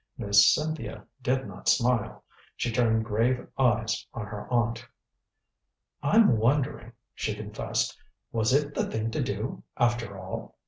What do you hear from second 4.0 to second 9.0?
on her aunt. "I'm wondering," she confessed. "Was it the